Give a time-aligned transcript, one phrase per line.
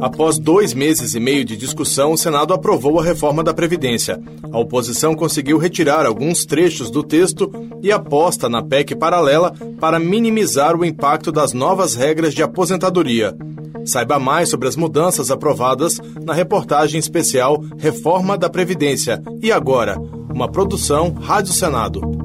[0.00, 4.20] Após dois meses e meio de discussão, o Senado aprovou a reforma da Previdência.
[4.52, 7.50] A oposição conseguiu retirar alguns trechos do texto
[7.82, 13.36] e aposta na PEC paralela para minimizar o impacto das novas regras de aposentadoria.
[13.84, 19.22] Saiba mais sobre as mudanças aprovadas na reportagem especial Reforma da Previdência.
[19.42, 19.98] E agora,
[20.32, 22.15] uma produção Rádio Senado.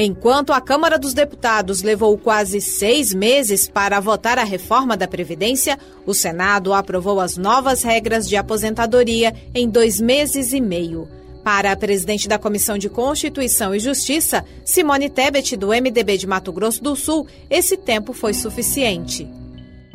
[0.00, 5.76] Enquanto a Câmara dos Deputados levou quase seis meses para votar a reforma da Previdência,
[6.06, 11.08] o Senado aprovou as novas regras de aposentadoria em dois meses e meio.
[11.42, 16.52] Para a presidente da Comissão de Constituição e Justiça, Simone Tebet, do MDB de Mato
[16.52, 19.28] Grosso do Sul, esse tempo foi suficiente.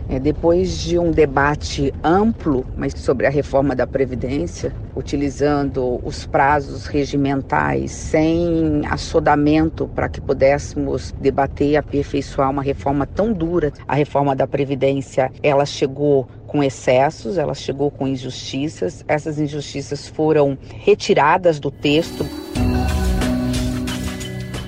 [0.09, 6.85] É, depois de um debate amplo mas sobre a reforma da Previdência, utilizando os prazos
[6.87, 14.35] regimentais sem assodamento para que pudéssemos debater e aperfeiçoar uma reforma tão dura, a reforma
[14.35, 21.71] da Previdência ela chegou com excessos, ela chegou com injustiças, essas injustiças foram retiradas do
[21.71, 22.42] texto.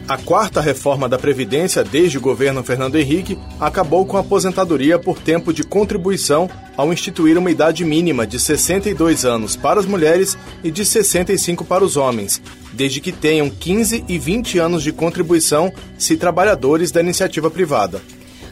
[0.08, 5.18] A quarta reforma da Previdência desde o governo Fernando Henrique acabou com a aposentadoria por
[5.18, 10.70] tempo de contribuição ao instituir uma idade mínima de 62 anos para as mulheres e
[10.70, 12.40] de 65 para os homens,
[12.72, 18.00] desde que tenham 15 e 20 anos de contribuição se trabalhadores da iniciativa privada.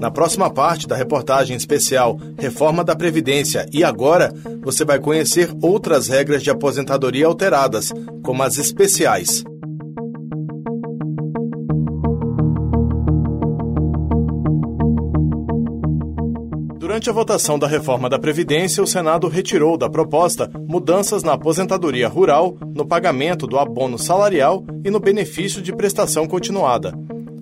[0.00, 4.32] Na próxima parte da reportagem especial Reforma da Previdência e Agora,
[4.62, 7.92] você vai conhecer outras regras de aposentadoria alteradas,
[8.22, 9.44] como as especiais.
[16.88, 22.08] Durante a votação da reforma da Previdência, o Senado retirou da proposta mudanças na aposentadoria
[22.08, 26.94] rural, no pagamento do abono salarial e no benefício de prestação continuada.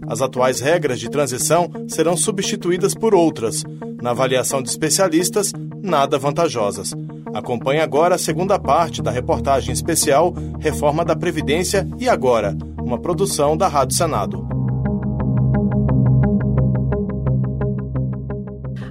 [0.09, 3.63] As atuais regras de transição serão substituídas por outras,
[4.03, 6.93] na avaliação de especialistas, nada vantajosas.
[7.33, 13.57] Acompanhe agora a segunda parte da reportagem especial Reforma da Previdência e Agora, uma produção
[13.57, 14.56] da Rádio Senado.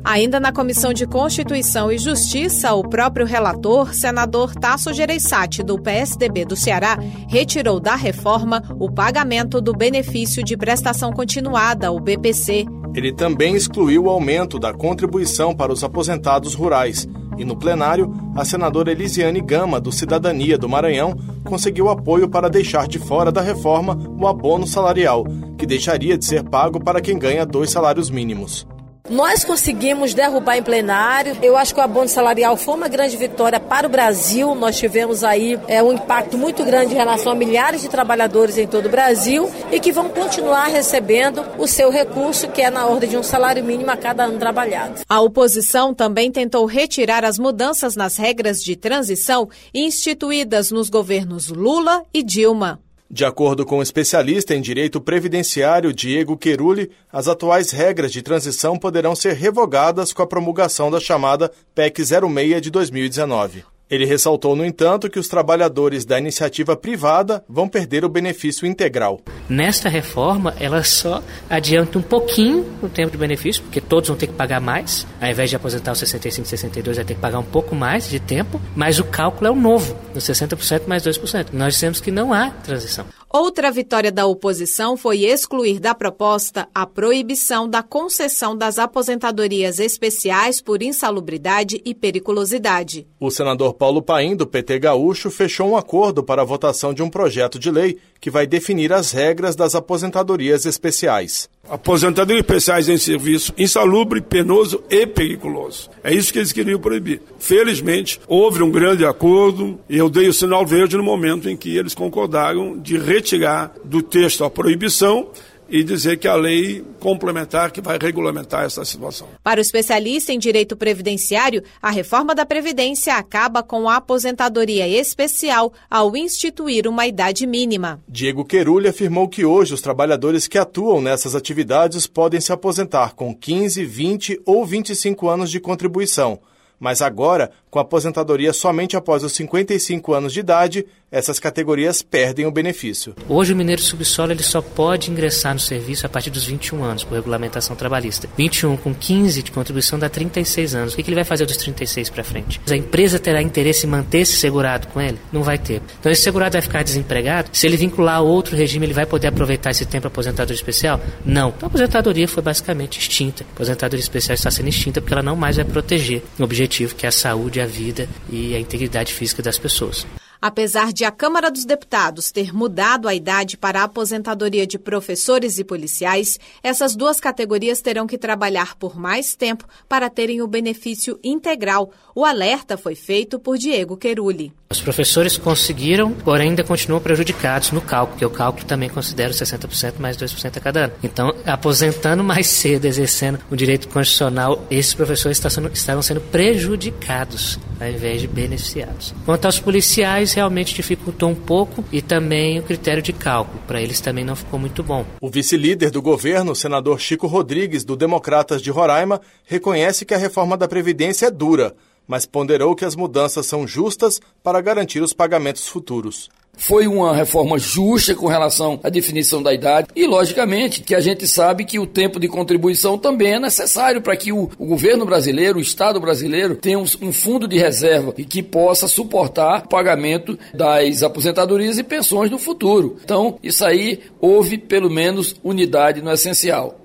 [0.05, 6.45] Ainda na Comissão de Constituição e Justiça, o próprio relator, senador Tasso Gereissati, do PSDB
[6.45, 12.67] do Ceará, retirou da reforma o pagamento do benefício de prestação continuada, o BPC.
[12.93, 17.07] Ele também excluiu o aumento da contribuição para os aposentados rurais.
[17.35, 22.87] E no plenário, a senadora Elisiane Gama, do Cidadania do Maranhão, conseguiu apoio para deixar
[22.87, 25.25] de fora da reforma o abono salarial,
[25.57, 28.67] que deixaria de ser pago para quem ganha dois salários mínimos.
[29.09, 31.37] Nós conseguimos derrubar em plenário.
[31.41, 34.55] Eu acho que o abono salarial foi uma grande vitória para o Brasil.
[34.55, 38.65] Nós tivemos aí é, um impacto muito grande em relação a milhares de trabalhadores em
[38.65, 43.09] todo o Brasil e que vão continuar recebendo o seu recurso, que é na ordem
[43.09, 45.01] de um salário mínimo a cada ano trabalhado.
[45.07, 52.03] A oposição também tentou retirar as mudanças nas regras de transição instituídas nos governos Lula
[52.11, 52.84] e Dilma.
[53.09, 58.77] De acordo com o especialista em direito previdenciário Diego Queruli, as atuais regras de transição
[58.77, 63.74] poderão ser revogadas com a promulgação da chamada PEC 06 de 2019.
[63.89, 69.21] Ele ressaltou, no entanto, que os trabalhadores da iniciativa privada vão perder o benefício integral.
[69.47, 74.27] Nesta reforma, ela só adianta um pouquinho o tempo de benefício, porque todos vão ter
[74.27, 75.05] que pagar mais.
[75.21, 78.19] Ao invés de aposentar os 65, 62, vai ter que pagar um pouco mais de
[78.19, 81.49] tempo, mas o cálculo é o novo, os 60% mais 2%.
[81.53, 83.05] Nós dizemos que não há transição.
[83.37, 90.61] Outra vitória da oposição foi excluir da proposta a proibição da concessão das aposentadorias especiais
[90.61, 93.05] por insalubridade e periculosidade.
[93.19, 97.09] O senador Paulo Paim, do PT Gaúcho, fechou um acordo para a votação de um
[97.09, 101.49] projeto de lei que vai definir as regras das aposentadorias especiais.
[101.69, 105.89] Aposentadorias especiais em serviço insalubre, penoso e periculoso.
[106.03, 107.21] É isso que eles queriam proibir.
[107.39, 111.75] Felizmente, houve um grande acordo e eu dei o sinal verde no momento em que
[111.75, 115.29] eles concordaram de retirar do texto a proibição
[115.69, 119.27] e dizer que a lei complementar que vai regulamentar essa situação.
[119.43, 125.73] Para o especialista em direito previdenciário, a reforma da Previdência acaba com a aposentadoria especial
[125.89, 128.01] ao instituir uma idade mínima.
[128.07, 133.35] Diego Querulli afirmou que hoje os trabalhadores que atuam nessas atividades podem se aposentar com
[133.35, 136.39] 15, 20 ou 25 anos de contribuição
[136.79, 142.51] mas agora, com aposentadoria somente após os 55 anos de idade, essas categorias perdem o
[142.51, 143.13] benefício.
[143.27, 147.03] Hoje o mineiro subsolo ele só pode ingressar no serviço a partir dos 21 anos,
[147.03, 148.29] por regulamentação trabalhista.
[148.37, 150.93] 21 com 15 de contribuição dá 36 anos.
[150.93, 152.61] O que ele vai fazer dos 36 para frente?
[152.69, 155.19] A empresa terá interesse em manter esse segurado com ele?
[155.29, 155.81] Não vai ter.
[155.99, 157.49] Então esse segurado vai ficar desempregado?
[157.51, 161.01] Se ele vincular a outro regime, ele vai poder aproveitar esse tempo aposentadoria especial?
[161.25, 161.49] Não.
[161.49, 163.43] Então a aposentadoria foi basicamente extinta.
[163.43, 167.05] A aposentadoria especial está sendo extinta porque ela não mais vai proteger o objetivo que
[167.05, 170.05] é a saúde, a vida e a integridade física das pessoas.
[170.45, 175.57] Apesar de a Câmara dos Deputados ter mudado a idade para a aposentadoria de professores
[175.57, 181.19] e policiais, essas duas categorias terão que trabalhar por mais tempo para terem o benefício
[181.23, 181.89] integral.
[182.13, 184.53] O alerta foi feito por Diego Queruli.
[184.69, 189.93] Os professores conseguiram, porém ainda continuam prejudicados no cálculo, porque o cálculo também considera 60%
[189.99, 190.93] mais 2% a cada ano.
[191.01, 195.41] Então, aposentando mais cedo, exercendo o direito constitucional, esses professores
[195.73, 199.13] estavam sendo prejudicados ao invés de beneficiados.
[199.25, 203.59] Quanto aos policiais, realmente dificultou um pouco e também o critério de cálculo.
[203.65, 205.05] Para eles também não ficou muito bom.
[205.21, 210.57] O vice-líder do governo, senador Chico Rodrigues, do Democratas de Roraima, reconhece que a reforma
[210.57, 211.73] da Previdência é dura,
[212.07, 216.29] mas ponderou que as mudanças são justas para garantir os pagamentos futuros.
[216.57, 221.27] Foi uma reforma justa com relação à definição da idade e, logicamente, que a gente
[221.27, 225.59] sabe que o tempo de contribuição também é necessário para que o, o, governo brasileiro,
[225.59, 230.37] o Estado brasileiro, tenha um, um fundo de reserva e que possa suportar o pagamento
[230.53, 232.97] das aposentadorias e pensões no futuro.
[233.03, 236.79] Então, isso aí houve pelo menos unidade no essencial.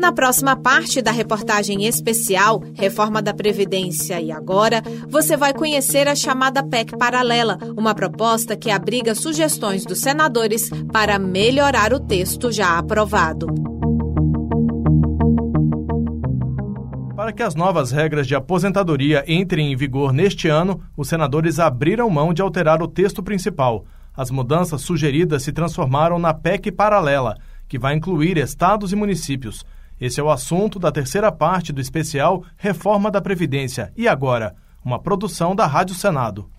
[0.00, 6.16] Na próxima parte da reportagem especial Reforma da Previdência e Agora, você vai conhecer a
[6.16, 12.78] chamada PEC Paralela, uma proposta que abriga sugestões dos senadores para melhorar o texto já
[12.78, 13.46] aprovado.
[17.14, 22.08] Para que as novas regras de aposentadoria entrem em vigor neste ano, os senadores abriram
[22.08, 23.84] mão de alterar o texto principal.
[24.16, 27.36] As mudanças sugeridas se transformaram na PEC Paralela,
[27.68, 29.62] que vai incluir estados e municípios.
[30.00, 33.92] Esse é o assunto da terceira parte do especial Reforma da Previdência.
[33.96, 34.54] E agora?
[34.82, 36.50] Uma produção da Rádio Senado.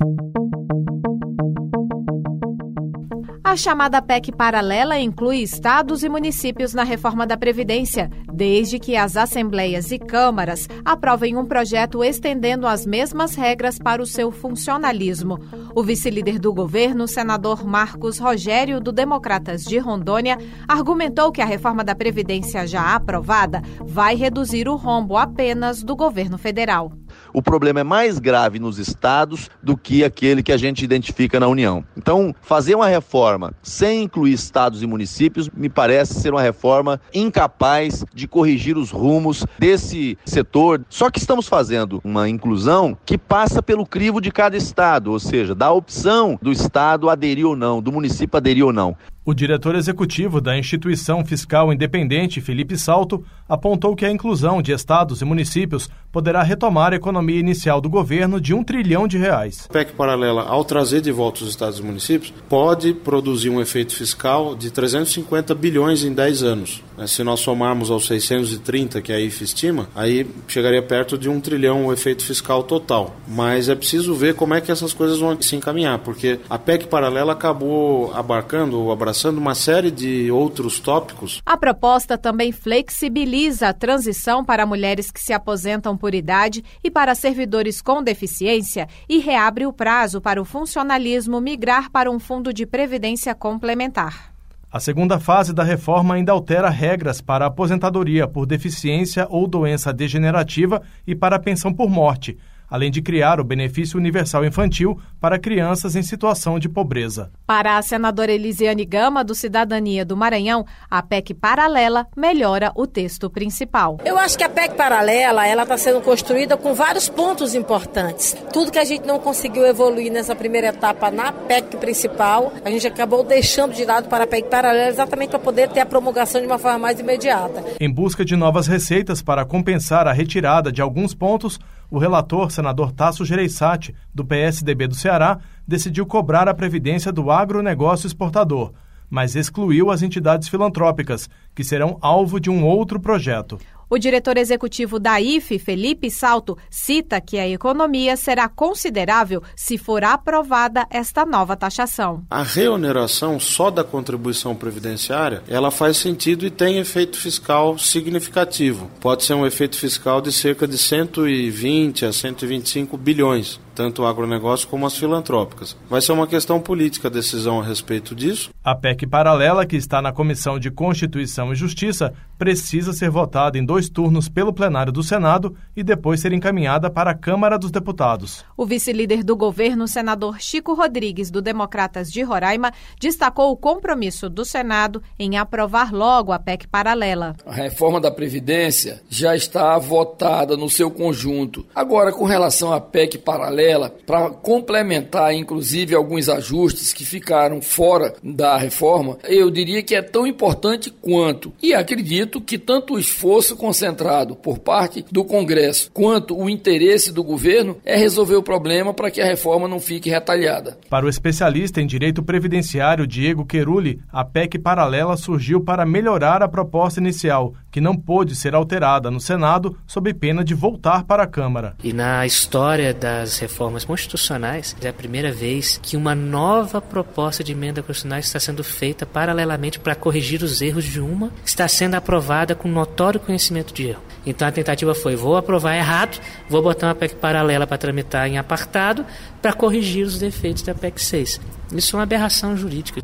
[3.51, 9.17] A chamada PEC paralela inclui estados e municípios na reforma da Previdência, desde que as
[9.17, 15.37] assembleias e câmaras aprovem um projeto estendendo as mesmas regras para o seu funcionalismo.
[15.75, 21.83] O vice-líder do governo, senador Marcos Rogério, do Democratas de Rondônia, argumentou que a reforma
[21.83, 26.93] da Previdência já aprovada vai reduzir o rombo apenas do governo federal
[27.33, 31.47] o problema é mais grave nos estados do que aquele que a gente identifica na
[31.47, 31.83] União.
[31.97, 38.03] Então, fazer uma reforma sem incluir estados e municípios me parece ser uma reforma incapaz
[38.13, 40.83] de corrigir os rumos desse setor.
[40.89, 45.55] Só que estamos fazendo uma inclusão que passa pelo crivo de cada estado, ou seja,
[45.55, 48.95] da opção do estado aderir ou não, do município aderir ou não.
[49.23, 55.21] O diretor executivo da Instituição Fiscal Independente, Felipe Salto, apontou que a inclusão de estados
[55.21, 59.67] e municípios poderá retomar a economia inicial do governo de um trilhão de reais.
[59.69, 63.95] A PEC paralela, ao trazer de volta os estados e municípios, pode produzir um efeito
[63.95, 66.83] fiscal de 350 bilhões em 10 anos.
[66.97, 71.39] Né, se nós somarmos aos 630 que a IFE estima, aí chegaria perto de um
[71.39, 73.15] trilhão o efeito fiscal total.
[73.27, 76.87] Mas é preciso ver como é que essas coisas vão se encaminhar, porque a PEC
[76.87, 81.41] paralela acabou abarcando ou abraçando abraçando uma série de outros tópicos.
[81.45, 87.13] A proposta também flexibiliza a transição para mulheres que se aposentam por idade e para
[87.13, 92.65] servidores com deficiência e reabre o prazo para o funcionalismo migrar para um fundo de
[92.65, 94.31] previdência complementar.
[94.71, 100.81] A segunda fase da reforma ainda altera regras para aposentadoria por deficiência ou doença degenerativa
[101.05, 102.37] e para pensão por morte
[102.71, 107.29] além de criar o benefício universal infantil para crianças em situação de pobreza.
[107.45, 113.29] Para a senadora Elisiane Gama, do Cidadania do Maranhão, a PEC paralela melhora o texto
[113.29, 113.99] principal.
[114.05, 118.35] Eu acho que a PEC paralela ela está sendo construída com vários pontos importantes.
[118.53, 122.87] Tudo que a gente não conseguiu evoluir nessa primeira etapa na PEC principal, a gente
[122.87, 126.47] acabou deixando de lado para a PEC paralela exatamente para poder ter a promulgação de
[126.47, 127.63] uma forma mais imediata.
[127.79, 131.59] Em busca de novas receitas para compensar a retirada de alguns pontos,
[131.91, 138.07] o relator, senador Tasso Gereissati, do PSDB do Ceará, decidiu cobrar a previdência do agronegócio
[138.07, 138.71] exportador,
[139.09, 143.59] mas excluiu as entidades filantrópicas, que serão alvo de um outro projeto.
[143.93, 150.01] O diretor executivo da IFE, Felipe Salto, cita que a economia será considerável se for
[150.05, 152.23] aprovada esta nova taxação.
[152.29, 158.89] A reoneração só da contribuição previdenciária, ela faz sentido e tem efeito fiscal significativo.
[159.01, 164.67] Pode ser um efeito fiscal de cerca de 120 a 125 bilhões tanto o agronegócio
[164.67, 165.75] como as filantrópicas.
[165.89, 168.51] Vai ser uma questão política a decisão a respeito disso.
[168.63, 173.65] A PEC paralela, que está na Comissão de Constituição e Justiça, precisa ser votada em
[173.65, 178.45] dois turnos pelo plenário do Senado e depois ser encaminhada para a Câmara dos Deputados.
[178.55, 184.45] O vice-líder do governo, senador Chico Rodrigues, do Democratas de Roraima, destacou o compromisso do
[184.45, 187.35] Senado em aprovar logo a PEC paralela.
[187.47, 191.65] A reforma da Previdência já está votada no seu conjunto.
[191.73, 198.13] Agora, com relação à PEC paralela, paralela para complementar, inclusive, alguns ajustes que ficaram fora
[198.23, 201.53] da reforma, eu diria que é tão importante quanto.
[201.61, 207.23] E acredito que tanto o esforço concentrado por parte do Congresso quanto o interesse do
[207.23, 210.77] governo é resolver o problema para que a reforma não fique retalhada.
[210.89, 216.47] Para o especialista em direito previdenciário Diego Queruli, a PEC paralela surgiu para melhorar a
[216.47, 221.27] proposta inicial, que não pôde ser alterada no Senado sob pena de voltar para a
[221.27, 221.75] Câmara.
[221.83, 227.43] E na história das reformas reformas constitucionais, é a primeira vez que uma nova proposta
[227.43, 231.95] de emenda constitucional está sendo feita paralelamente para corrigir os erros de uma está sendo
[231.95, 234.01] aprovada com notório conhecimento de erro.
[234.25, 238.37] Então a tentativa foi: vou aprovar errado, vou botar uma PEC paralela para tramitar em
[238.37, 239.05] apartado
[239.41, 241.41] para corrigir os defeitos da PEC 6.
[241.73, 243.01] Isso é uma aberração jurídica.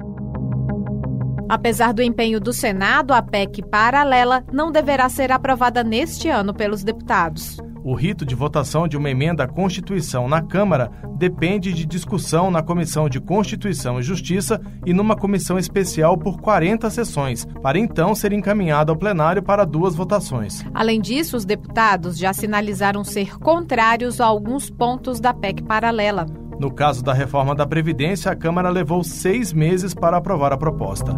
[1.49, 6.83] Apesar do empenho do Senado, a PEC paralela não deverá ser aprovada neste ano pelos
[6.83, 7.57] deputados.
[7.87, 12.61] O rito de votação de uma emenda à Constituição na Câmara depende de discussão na
[12.61, 18.33] Comissão de Constituição e Justiça e numa comissão especial por 40 sessões, para então ser
[18.33, 20.65] encaminhada ao plenário para duas votações.
[20.73, 26.25] Além disso, os deputados já sinalizaram ser contrários a alguns pontos da PEC paralela.
[26.59, 31.15] No caso da reforma da Previdência, a Câmara levou seis meses para aprovar a proposta.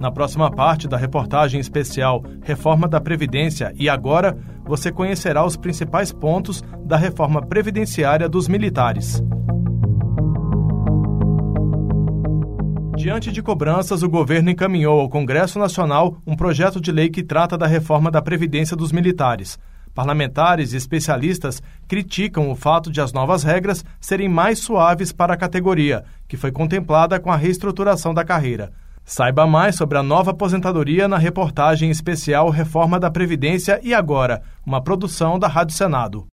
[0.00, 6.10] Na próxima parte da reportagem especial Reforma da Previdência e Agora, você conhecerá os principais
[6.10, 9.22] pontos da reforma previdenciária dos militares.
[12.96, 17.58] Diante de cobranças, o governo encaminhou ao Congresso Nacional um projeto de lei que trata
[17.58, 19.58] da reforma da Previdência dos militares.
[19.94, 25.36] Parlamentares e especialistas criticam o fato de as novas regras serem mais suaves para a
[25.36, 28.72] categoria, que foi contemplada com a reestruturação da carreira.
[29.10, 34.80] Saiba mais sobre a nova aposentadoria na reportagem especial Reforma da Previdência e Agora, uma
[34.80, 36.28] produção da Rádio Senado.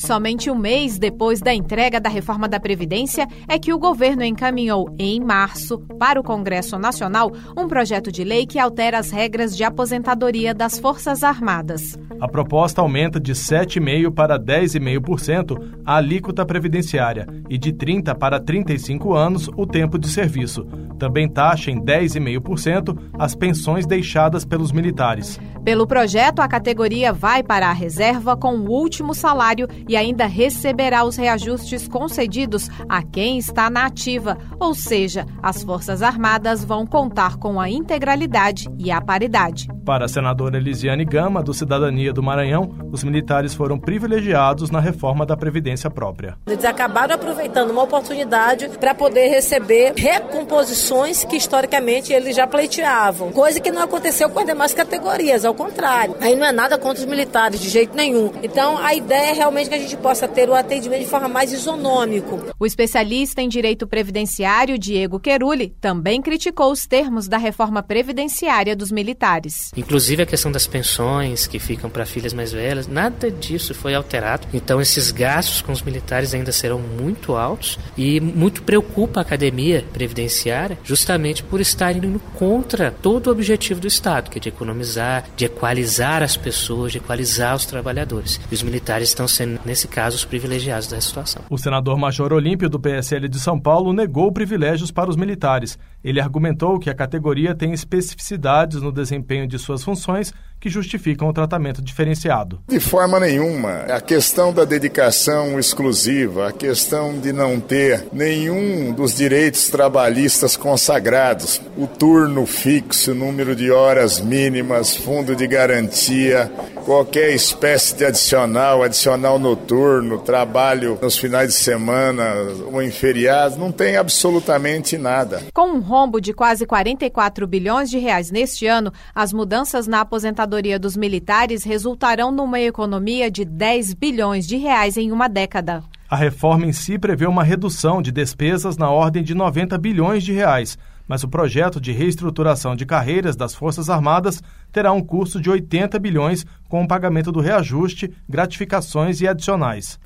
[0.00, 4.88] Somente um mês depois da entrega da reforma da Previdência é que o governo encaminhou,
[4.98, 9.62] em março, para o Congresso Nacional, um projeto de lei que altera as regras de
[9.62, 11.98] aposentadoria das Forças Armadas.
[12.18, 19.14] A proposta aumenta de 7,5% para 10,5% a alíquota previdenciária e de 30 para 35
[19.14, 20.66] anos o tempo de serviço.
[20.98, 25.38] Também taxa em 10,5% as pensões deixadas pelos militares.
[25.64, 31.04] Pelo projeto, a categoria vai para a reserva com o último salário e ainda receberá
[31.04, 37.36] os reajustes concedidos a quem está na ativa, ou seja, as Forças Armadas vão contar
[37.38, 39.66] com a integralidade e a paridade.
[39.84, 45.26] Para a senadora Elisiane Gama, do Cidadania do Maranhão, os militares foram privilegiados na reforma
[45.26, 46.36] da Previdência própria.
[46.46, 53.58] Eles acabaram aproveitando uma oportunidade para poder receber recomposições que historicamente eles já pleiteavam, coisa
[53.58, 56.14] que não aconteceu com as demais categorias, ao contrário.
[56.20, 58.30] Aí não é nada contra os militares, de jeito nenhum.
[58.40, 61.52] Então a ideia é realmente que a gente possa ter o atendimento de forma mais
[61.52, 62.40] isonômico.
[62.58, 68.92] O especialista em direito previdenciário, Diego Queruli, também criticou os termos da reforma previdenciária dos
[68.92, 69.70] militares.
[69.76, 74.46] Inclusive a questão das pensões que ficam para filhas mais velhas, nada disso foi alterado.
[74.52, 79.84] Então esses gastos com os militares ainda serão muito altos e muito preocupa a academia
[79.92, 85.24] previdenciária justamente por estarem indo contra todo o objetivo do Estado, que é de economizar,
[85.36, 88.40] de equalizar as pessoas, de equalizar os trabalhadores.
[88.50, 91.42] E os militares estão sendo nesse caso, os privilegiados da situação.
[91.48, 95.78] O senador Major Olímpio, do PSL de São Paulo, negou privilégios para os militares.
[96.02, 101.32] Ele argumentou que a categoria tem especificidades no desempenho de suas funções que justificam o
[101.32, 102.60] tratamento diferenciado.
[102.68, 103.78] De forma nenhuma.
[103.88, 111.60] A questão da dedicação exclusiva, a questão de não ter nenhum dos direitos trabalhistas consagrados,
[111.78, 116.52] o turno fixo, número de horas mínimas, fundo de garantia,
[116.84, 122.34] qualquer espécie de adicional, adicional noturno, trabalho nos finais de semana
[122.70, 125.42] ou em feriados, não tem absolutamente nada.
[125.54, 130.96] Com rombo de quase 44 bilhões de reais neste ano, as mudanças na aposentadoria dos
[130.96, 135.82] militares resultarão numa economia de 10 bilhões de reais em uma década.
[136.08, 140.32] A reforma em si prevê uma redução de despesas na ordem de 90 bilhões de
[140.32, 145.50] reais, mas o projeto de reestruturação de carreiras das Forças Armadas terá um custo de
[145.50, 149.98] 80 bilhões com o pagamento do reajuste, gratificações e adicionais.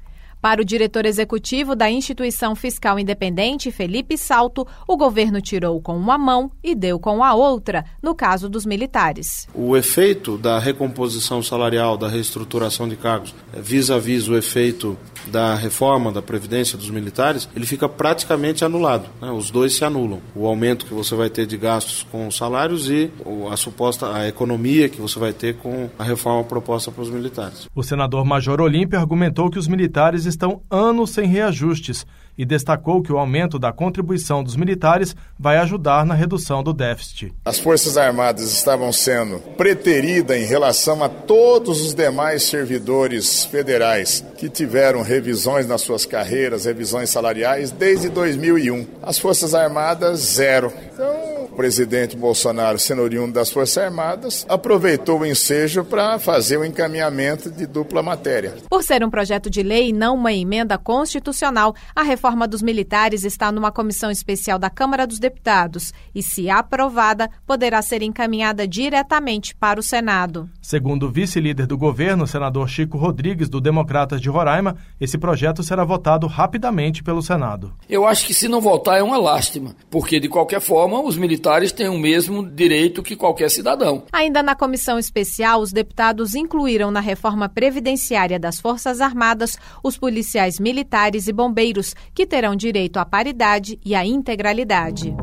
[0.45, 6.19] Para o diretor executivo da Instituição Fiscal Independente, Felipe Salto, o governo tirou com uma
[6.19, 9.49] mão e deu com a outra, no caso dos militares.
[9.55, 16.21] O efeito da recomposição salarial, da reestruturação de cargos, vis-à-vis o efeito da reforma da
[16.21, 19.09] Previdência dos militares, ele fica praticamente anulado.
[19.23, 19.31] Né?
[19.31, 20.21] Os dois se anulam.
[20.35, 23.11] O aumento que você vai ter de gastos com os salários e
[23.51, 27.67] a suposta a economia que você vai ter com a reforma proposta para os militares.
[27.75, 33.13] O senador Major Olímpio argumentou que os militares estão anos sem reajustes e destacou que
[33.13, 37.33] o aumento da contribuição dos militares vai ajudar na redução do déficit.
[37.45, 44.49] As Forças Armadas estavam sendo preteridas em relação a todos os demais servidores federais que
[44.49, 48.87] tiveram revisões nas suas carreiras, revisões salariais desde 2001.
[49.03, 50.73] As Forças Armadas, zero.
[50.93, 56.65] Então, O presidente Bolsonaro, sendo oriundo das Forças Armadas, aproveitou o ensejo para fazer o
[56.65, 58.55] encaminhamento de dupla matéria.
[58.69, 63.23] Por ser um projeto de lei e não uma emenda constitucional, a reforma dos militares
[63.23, 69.55] está numa comissão especial da Câmara dos Deputados e, se aprovada, poderá ser encaminhada diretamente
[69.55, 70.49] para o Senado.
[70.63, 75.85] Segundo o vice-líder do governo, senador Chico Rodrigues, do Democratas de Roraima, esse projeto será
[75.85, 77.75] votado rapidamente pelo Senado.
[77.89, 81.73] Eu acho que se não votar é uma lástima, porque de qualquer forma os militares
[81.73, 84.05] têm o mesmo direito que qualquer cidadão.
[84.11, 90.59] Ainda na comissão especial, os deputados incluíram na reforma previdenciária das Forças Armadas os policiais
[90.59, 95.15] militares e bombeiros, que terão direito à paridade e à integralidade.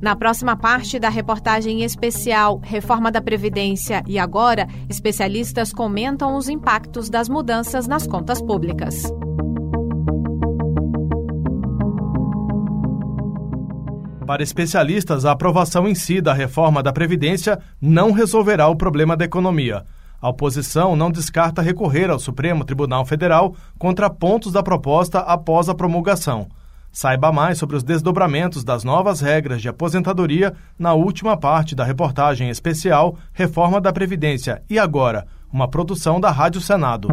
[0.00, 7.10] Na próxima parte da reportagem especial Reforma da Previdência e Agora, especialistas comentam os impactos
[7.10, 9.02] das mudanças nas contas públicas.
[14.26, 19.24] Para especialistas, a aprovação em si da reforma da Previdência não resolverá o problema da
[19.24, 19.84] economia.
[20.20, 25.74] A oposição não descarta recorrer ao Supremo Tribunal Federal contra pontos da proposta após a
[25.74, 26.48] promulgação.
[26.90, 32.48] Saiba mais sobre os desdobramentos das novas regras de aposentadoria na última parte da reportagem
[32.48, 37.08] especial Reforma da Previdência e Agora, uma produção da Rádio Senado.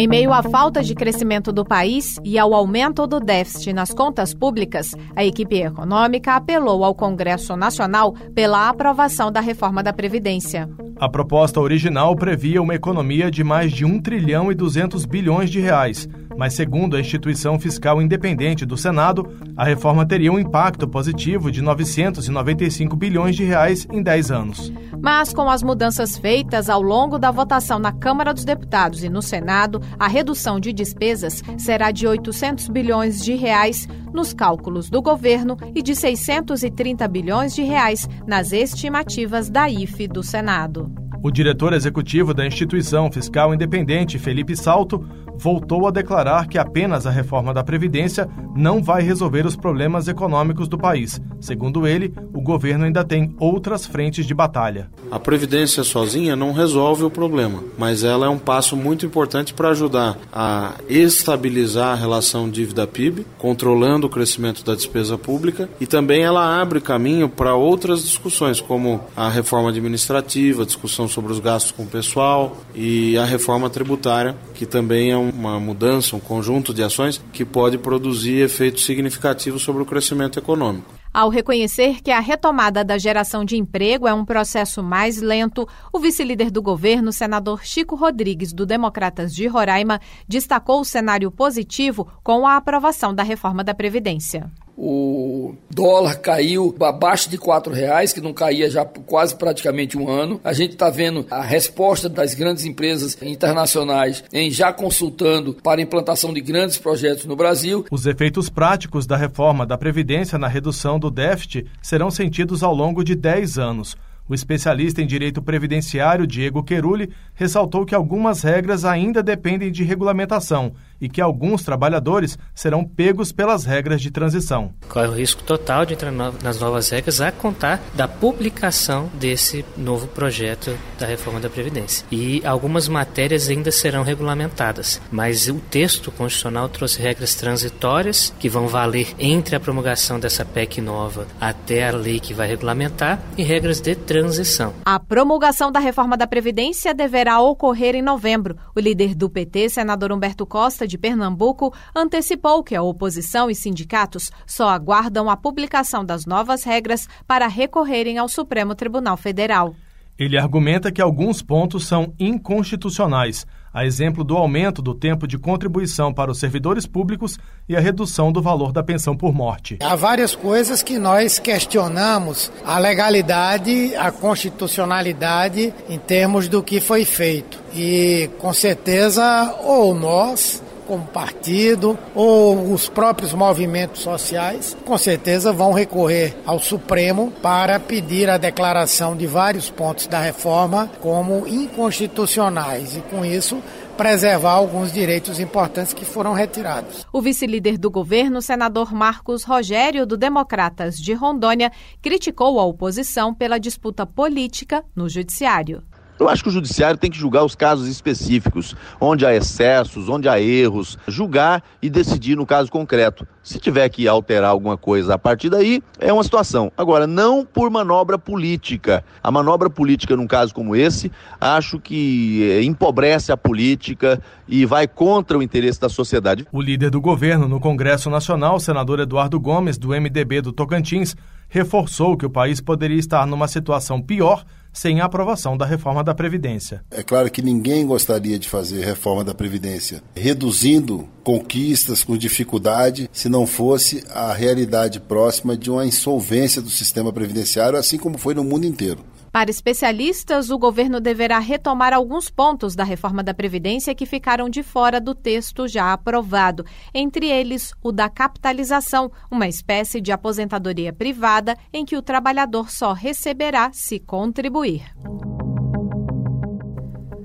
[0.00, 4.32] Em meio à falta de crescimento do país e ao aumento do déficit nas contas
[4.32, 10.70] públicas, a equipe econômica apelou ao Congresso Nacional pela aprovação da reforma da Previdência.
[10.98, 15.60] A proposta original previa uma economia de mais de 1 trilhão e 200 bilhões de
[15.60, 16.08] reais,
[16.40, 21.60] mas segundo a instituição fiscal independente do Senado, a reforma teria um impacto positivo de
[21.60, 24.72] 995 bilhões de reais em 10 anos.
[25.02, 29.20] Mas com as mudanças feitas ao longo da votação na Câmara dos Deputados e no
[29.20, 35.56] Senado, a redução de despesas será de 800 bilhões de reais nos cálculos do governo
[35.74, 41.09] e de 630 bilhões de reais nas estimativas da IFE do Senado.
[41.22, 45.04] O diretor executivo da instituição fiscal independente, Felipe Salto,
[45.36, 50.68] voltou a declarar que apenas a reforma da Previdência não vai resolver os problemas econômicos
[50.68, 51.20] do país.
[51.40, 54.90] Segundo ele, o governo ainda tem outras frentes de batalha.
[55.10, 59.70] A Previdência sozinha não resolve o problema, mas ela é um passo muito importante para
[59.70, 66.60] ajudar a estabilizar a relação dívida-PIB, controlando o crescimento da despesa pública e também ela
[66.60, 71.86] abre caminho para outras discussões, como a reforma administrativa, discussão sobre os gastos com o
[71.86, 77.22] pessoal e a reforma tributária, que também é um uma mudança, um conjunto de ações
[77.32, 81.00] que pode produzir efeitos significativos sobre o crescimento econômico.
[81.12, 85.98] Ao reconhecer que a retomada da geração de emprego é um processo mais lento, o
[85.98, 92.46] vice-líder do governo, senador Chico Rodrigues, do Democratas de Roraima, destacou o cenário positivo com
[92.46, 94.50] a aprovação da reforma da Previdência
[94.82, 100.08] o dólar caiu abaixo de quatro reais, que não caía já por quase praticamente um
[100.08, 100.40] ano.
[100.42, 106.32] A gente está vendo a resposta das grandes empresas internacionais em já consultando para implantação
[106.32, 107.84] de grandes projetos no Brasil.
[107.90, 113.04] Os efeitos práticos da reforma da Previdência na redução do déficit serão sentidos ao longo
[113.04, 113.96] de 10 anos.
[114.30, 120.72] O especialista em direito previdenciário Diego Queruli ressaltou que algumas regras ainda dependem de regulamentação
[121.00, 124.72] e que alguns trabalhadores serão pegos pelas regras de transição.
[124.88, 130.06] Corre o risco total de entrar nas novas regras a contar da publicação desse novo
[130.06, 132.06] projeto da reforma da Previdência.
[132.12, 138.68] E algumas matérias ainda serão regulamentadas, mas o texto constitucional trouxe regras transitórias que vão
[138.68, 143.80] valer entre a promulgação dessa PEC nova até a lei que vai regulamentar e regras
[143.80, 144.74] de transição.
[144.84, 148.56] A promulgação da reforma da Previdência deverá ocorrer em novembro.
[148.76, 154.30] O líder do PT, senador Humberto Costa, de Pernambuco antecipou que a oposição e sindicatos
[154.46, 159.74] só aguardam a publicação das novas regras para recorrerem ao Supremo Tribunal Federal.
[160.20, 166.12] Ele argumenta que alguns pontos são inconstitucionais, a exemplo do aumento do tempo de contribuição
[166.12, 169.78] para os servidores públicos e a redução do valor da pensão por morte.
[169.80, 177.06] Há várias coisas que nós questionamos a legalidade, a constitucionalidade em termos do que foi
[177.06, 177.58] feito.
[177.74, 185.72] E com certeza, ou nós como partido ou os próprios movimentos sociais, com certeza vão
[185.72, 193.02] recorrer ao Supremo para pedir a declaração de vários pontos da reforma como inconstitucionais e
[193.02, 193.62] com isso
[193.96, 197.06] preservar alguns direitos importantes que foram retirados.
[197.12, 201.70] O vice-líder do governo, senador Marcos Rogério, do Democratas de Rondônia,
[202.02, 205.84] criticou a oposição pela disputa política no judiciário.
[206.20, 210.28] Eu acho que o judiciário tem que julgar os casos específicos, onde há excessos, onde
[210.28, 213.26] há erros, julgar e decidir no caso concreto.
[213.42, 216.70] Se tiver que alterar alguma coisa a partir daí, é uma situação.
[216.76, 219.02] Agora, não por manobra política.
[219.22, 224.86] A manobra política num caso como esse, acho que eh, empobrece a política e vai
[224.86, 226.46] contra o interesse da sociedade.
[226.52, 231.16] O líder do governo no Congresso Nacional, o senador Eduardo Gomes, do MDB do Tocantins,
[231.48, 236.14] reforçou que o país poderia estar numa situação pior sem a aprovação da reforma da
[236.14, 236.82] Previdência.
[236.90, 243.28] É claro que ninguém gostaria de fazer reforma da Previdência reduzindo conquistas com dificuldade se
[243.28, 248.44] não fosse a realidade próxima de uma insolvência do sistema previdenciário, assim como foi no
[248.44, 249.04] mundo inteiro.
[249.32, 254.62] Para especialistas, o governo deverá retomar alguns pontos da reforma da Previdência que ficaram de
[254.62, 261.56] fora do texto já aprovado, entre eles o da capitalização, uma espécie de aposentadoria privada
[261.72, 264.92] em que o trabalhador só receberá se contribuir.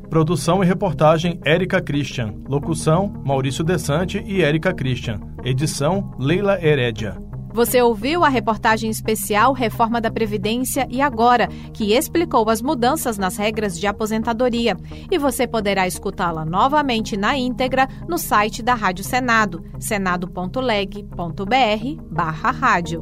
[0.10, 2.36] Produção e reportagem Érica Christian.
[2.48, 5.20] Locução Maurício Desante e Érica Christian.
[5.44, 7.25] Edição Leila Herédia.
[7.56, 13.38] Você ouviu a reportagem especial Reforma da Previdência e Agora, que explicou as mudanças nas
[13.38, 14.76] regras de aposentadoria.
[15.10, 21.14] E você poderá escutá-la novamente na íntegra no site da Rádio Senado, senado.leg.br
[22.12, 23.02] barra rádio.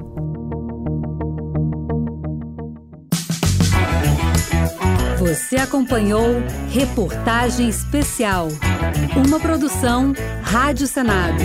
[5.18, 8.50] Você acompanhou Reportagem Especial,
[9.26, 10.14] uma produção
[10.44, 11.42] Rádio Senado.